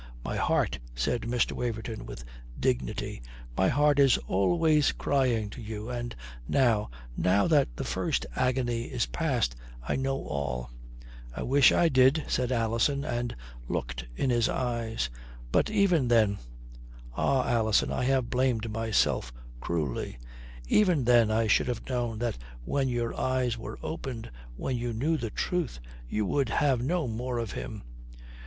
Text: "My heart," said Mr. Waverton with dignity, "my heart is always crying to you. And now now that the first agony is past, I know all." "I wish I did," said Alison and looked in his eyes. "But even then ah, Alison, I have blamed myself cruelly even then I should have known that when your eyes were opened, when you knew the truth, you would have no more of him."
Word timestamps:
"My 0.25 0.35
heart," 0.35 0.79
said 0.95 1.21
Mr. 1.21 1.51
Waverton 1.51 2.07
with 2.07 2.23
dignity, 2.59 3.21
"my 3.55 3.67
heart 3.67 3.99
is 3.99 4.17
always 4.27 4.93
crying 4.93 5.51
to 5.51 5.61
you. 5.61 5.91
And 5.91 6.15
now 6.47 6.89
now 7.15 7.45
that 7.45 7.67
the 7.75 7.83
first 7.83 8.25
agony 8.35 8.85
is 8.85 9.05
past, 9.05 9.55
I 9.87 9.95
know 9.95 10.25
all." 10.25 10.71
"I 11.35 11.43
wish 11.43 11.71
I 11.71 11.87
did," 11.87 12.23
said 12.27 12.51
Alison 12.51 13.05
and 13.05 13.35
looked 13.69 14.05
in 14.15 14.31
his 14.31 14.49
eyes. 14.49 15.11
"But 15.51 15.69
even 15.69 16.07
then 16.07 16.39
ah, 17.15 17.47
Alison, 17.47 17.91
I 17.91 18.05
have 18.05 18.31
blamed 18.31 18.71
myself 18.71 19.31
cruelly 19.59 20.17
even 20.67 21.03
then 21.03 21.29
I 21.29 21.45
should 21.45 21.67
have 21.67 21.87
known 21.87 22.17
that 22.17 22.39
when 22.65 22.89
your 22.89 23.13
eyes 23.19 23.55
were 23.55 23.77
opened, 23.83 24.31
when 24.55 24.75
you 24.77 24.93
knew 24.93 25.15
the 25.15 25.29
truth, 25.29 25.79
you 26.09 26.25
would 26.25 26.49
have 26.49 26.81
no 26.81 27.07
more 27.07 27.37
of 27.37 27.51
him." 27.51 27.83